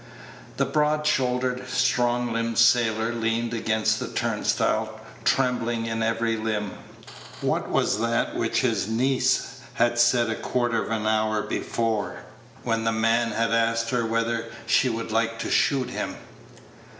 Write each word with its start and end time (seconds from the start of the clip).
The 0.57 0.65
broad 0.65 1.05
shouldered, 1.05 1.69
strong 1.69 2.33
limbed 2.33 2.57
sailor 2.57 3.13
leaned 3.13 3.53
against 3.53 3.99
the 3.99 4.07
turnstile, 4.07 4.99
trembling 5.25 5.85
in 5.85 6.01
every 6.01 6.37
limb. 6.37 6.71
What 7.41 7.69
was 7.69 7.99
that 7.99 8.35
which 8.35 8.61
his 8.61 8.87
niece 8.87 9.59
had 9.75 9.99
said 9.99 10.31
a 10.31 10.35
quarter 10.35 10.81
of 10.83 10.89
an 10.89 11.05
hour 11.05 11.43
before, 11.43 12.23
when 12.63 12.83
the 12.83 12.91
man 12.91 13.29
had 13.29 13.51
asked 13.51 13.91
her 13.91 14.03
whether 14.03 14.49
she 14.65 14.89
would 14.89 15.11
like 15.11 15.37
to 15.37 15.51
shoot 15.51 15.91
him? 15.91 16.15